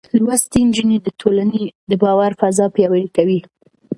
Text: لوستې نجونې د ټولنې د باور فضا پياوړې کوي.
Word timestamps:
لوستې 0.23 0.59
نجونې 0.67 0.97
د 1.01 1.07
ټولنې 1.19 1.63
د 1.89 1.91
باور 2.01 2.31
فضا 2.39 2.65
پياوړې 2.75 3.09
کوي. 3.17 3.39